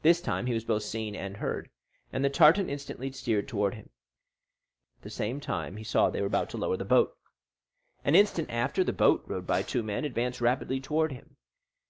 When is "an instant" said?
8.02-8.48